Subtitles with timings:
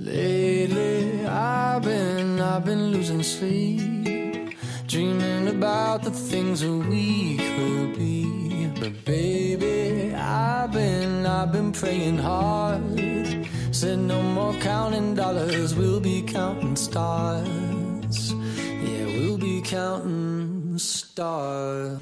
[0.00, 8.70] Lately, I've been, I've been losing sleep, dreaming about the things that we could be.
[8.78, 12.80] But baby, I've been, I've been praying hard.
[13.72, 18.32] Said no more counting dollars, we'll be counting stars.
[18.32, 21.98] Yeah, we'll be counting stars.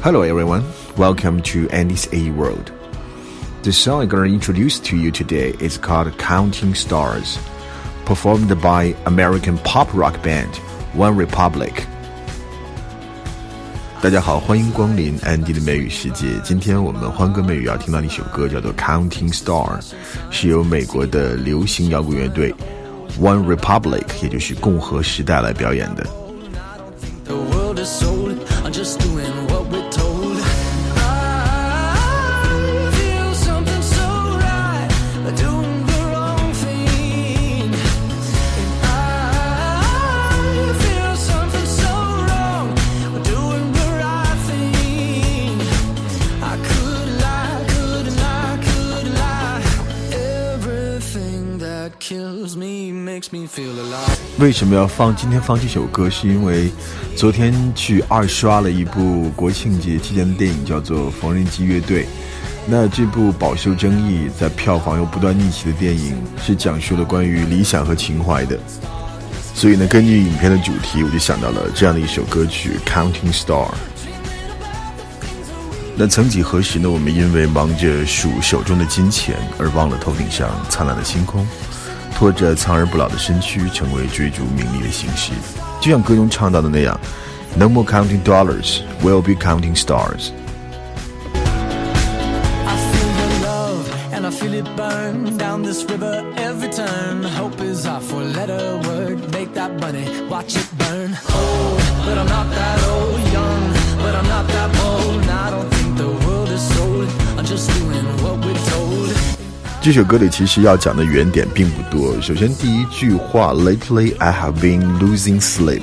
[0.00, 0.64] Hello everyone,
[0.96, 2.72] welcome to Andy's A World.
[3.63, 7.37] The song I'm gonna introduce to you today is called Counting Stars,
[8.05, 10.49] performed by American pop rock band
[10.95, 11.73] One Republic.
[14.01, 16.27] 大家好，欢迎光临安迪的美语世界。
[16.41, 19.81] 今天我们欢歌美语要听到的一首歌叫做《Counting Star》，
[20.31, 22.55] 是由美国的流行摇滚乐队
[23.19, 26.07] One Republic，也就是共和时代来表演的。
[54.38, 56.08] 为什么要放今天放这首歌？
[56.08, 56.70] 是因为
[57.16, 62.04] 昨天去二刷了一部国庆节期间的电影，叫做《缝纫机乐队》。
[62.66, 68.58] 那这部饱受争议、在票房又不断逆袭的电影，是讲述了关于理想和情怀的。
[69.54, 73.68] 所以呢，根据影片的主题，我就想到了这样的一首歌曲《Counting Star》。
[75.96, 76.90] 那曾几何时呢？
[76.90, 81.46] 我们因为忙着数手中的金钱，而忘了头顶上灿烂的星空。
[82.17, 85.31] 拖着苍而不老的身躯，成为追逐名利的形式。
[85.79, 86.99] 就像歌中唱到的那样：“
[87.55, 90.31] No more counting dollars, we'll be counting stars。”
[92.67, 97.23] I feel your love and I feel it burn down this river every turn.
[97.23, 99.31] Hope is our four letter word.
[99.31, 101.17] Make that money, watch it burn.
[101.33, 102.47] Old, but I'm not
[109.84, 112.18] 这首歌里其实要讲的原点并不多。
[112.22, 115.82] 首先，第一句话：“Lately I have been losing sleep。”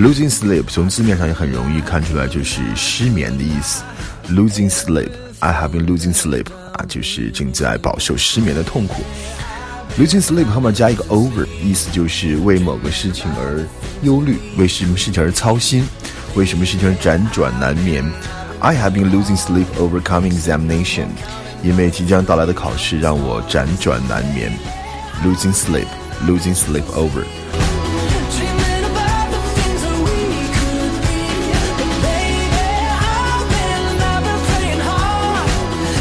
[0.00, 3.82] losing sleep 从字面上也很容易看出来就是失眠的意思。
[4.30, 5.10] losing sleep,
[5.40, 9.02] I have been losing sleep 啊，就是正在饱受失眠的痛苦。
[9.98, 13.62] losing sleep 后面加一个 over，意思就是为某个事情而
[14.02, 15.84] 忧虑，为什么事情而操心，
[16.36, 18.02] 为什么事情而辗转难眠。
[18.60, 21.08] I have been losing sleep over coming examination。
[21.63, 24.51] 因为即将到来的考试让我辗转难眠，
[25.23, 25.87] losing sleep,
[26.25, 27.23] losing sleep over。
[28.31, 31.53] Dreaming about the things that we could be.
[31.77, 32.65] But baby,
[32.97, 35.47] I've been, I've been praying hard.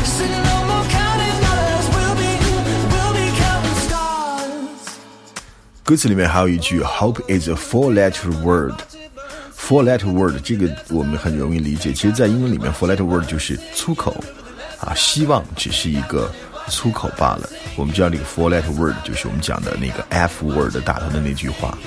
[0.06, 1.86] Said no more counting dollars.
[1.94, 2.30] We'll be,
[2.88, 4.94] we'll be counting stars.
[5.84, 14.16] 歌词里面还有一句，Hope is a four-letter word。Four-letter word 这个我们很容易理解，其实，在英文里面，four-letter word 就是粗口，
[14.79, 16.31] 啊，希望只是一个
[16.69, 17.49] 粗口罢了。
[17.75, 21.77] 我们知道那个 four-letter word 就是我们讲的那个 F word 打头的那句话。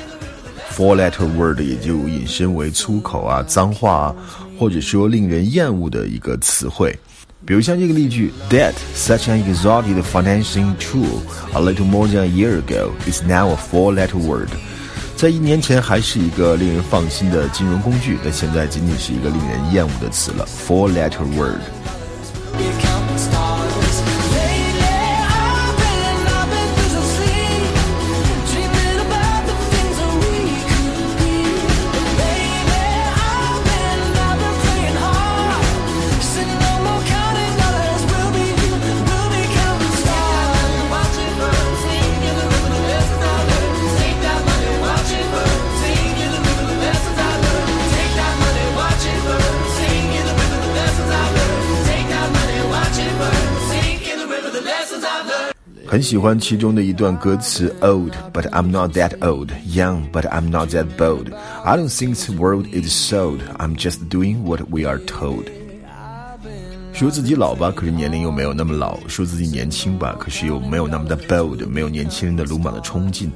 [0.74, 4.14] Four-letter word 也就引申为粗口啊、脏话啊，
[4.58, 6.96] 或者说令人厌恶的一个词汇。
[7.44, 11.22] 比如像这个例句，Debt, such an exotic financing tool,
[11.52, 14.48] a little more than a year ago, is now a four-letter word。
[15.16, 20.46] 在一年前还是一个令人放心的金融工具，但现在仅仅是一个令人厌恶的词了。
[20.46, 21.60] Four-letter word。
[55.88, 59.48] 很喜欢其中的一段歌词：Old, but I'm not that old.
[59.66, 61.32] Young, but I'm not that bold.
[61.64, 63.38] I don't think the world is sold.
[63.56, 65.44] I'm just doing what we are told.
[66.92, 73.32] 说自己老吧，可是年龄又没有那么老；说自己年轻吧，可是又没有那么的 bold，没有年轻人的鲁莽的冲劲，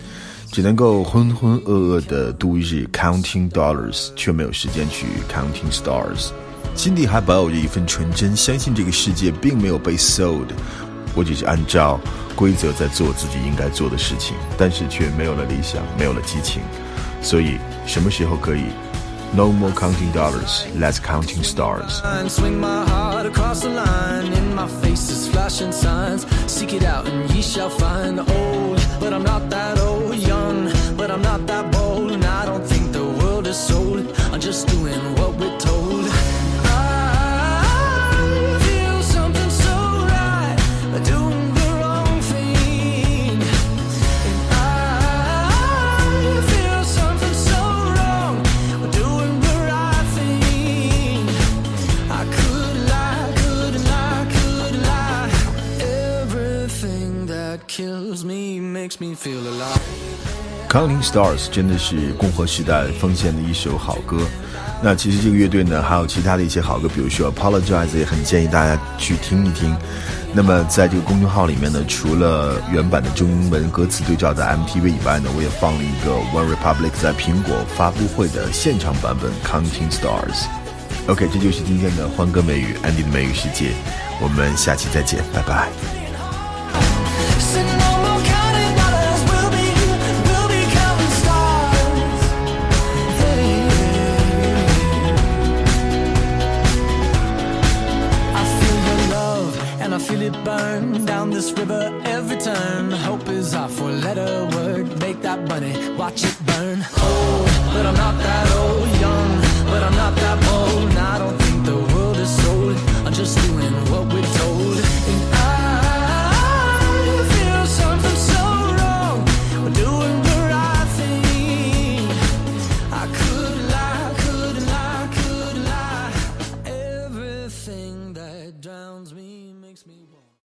[0.50, 6.28] 只能够浑浑噩噩的度日，counting dollars，却没有时间去 counting stars。
[6.74, 10.48] 心底还保有着一份纯真，相信这个世界并没有被 sold。
[11.14, 12.00] 我只是按照
[12.34, 16.62] 规则在做自己应该做的事情但是却没有了理想没有了激情。
[17.20, 18.64] 所以什么时候可以
[19.34, 22.02] ？No more counting dollars let's counting stars.
[60.68, 64.18] Counting Stars 真的是共和时代奉献的一首好歌。
[64.82, 69.76] 那其实这个乐队呢，还有其他的一些好歌，比如说 Apologize，也很建议大家去听一听。
[70.34, 80.46] 那么在这个公众号里面呢，除了原版的中文歌词对照的 MTV 以外呢，我也放了一个 One Republic 在苹果发布会的现场版本 Counting Stars。
[81.06, 83.72] OK，这就是今天的欢歌美语 Andy 的美语世界，
[84.20, 85.68] 我们下期再见，拜拜。
[106.02, 106.84] Watch it burn.
[107.00, 107.21] Old,